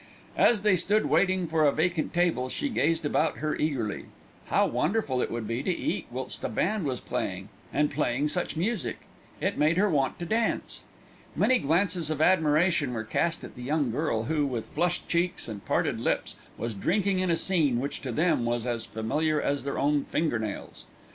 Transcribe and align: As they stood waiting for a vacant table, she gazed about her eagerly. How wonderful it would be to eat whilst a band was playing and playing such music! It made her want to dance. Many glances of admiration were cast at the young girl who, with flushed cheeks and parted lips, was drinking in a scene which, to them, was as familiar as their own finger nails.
As 0.39 0.63
they 0.63 0.75
stood 0.75 1.05
waiting 1.05 1.45
for 1.45 1.63
a 1.63 1.71
vacant 1.71 2.11
table, 2.11 2.49
she 2.49 2.69
gazed 2.69 3.05
about 3.05 3.37
her 3.37 3.55
eagerly. 3.55 4.05
How 4.47 4.65
wonderful 4.65 5.21
it 5.21 5.29
would 5.29 5.47
be 5.47 5.61
to 5.61 5.69
eat 5.69 6.07
whilst 6.09 6.43
a 6.43 6.49
band 6.49 6.85
was 6.85 6.99
playing 6.99 7.49
and 7.71 7.91
playing 7.91 8.29
such 8.29 8.55
music! 8.57 9.01
It 9.39 9.59
made 9.59 9.77
her 9.77 9.91
want 9.91 10.17
to 10.17 10.25
dance. 10.25 10.81
Many 11.35 11.59
glances 11.59 12.09
of 12.09 12.19
admiration 12.19 12.93
were 12.95 13.03
cast 13.03 13.43
at 13.43 13.53
the 13.53 13.61
young 13.61 13.91
girl 13.91 14.23
who, 14.23 14.47
with 14.47 14.65
flushed 14.73 15.07
cheeks 15.07 15.47
and 15.47 15.63
parted 15.65 15.99
lips, 15.99 16.35
was 16.57 16.73
drinking 16.73 17.19
in 17.19 17.29
a 17.29 17.37
scene 17.37 17.79
which, 17.79 18.01
to 18.01 18.11
them, 18.11 18.43
was 18.43 18.65
as 18.65 18.85
familiar 18.87 19.39
as 19.39 19.63
their 19.65 19.77
own 19.77 20.01
finger 20.01 20.39
nails. 20.39 20.85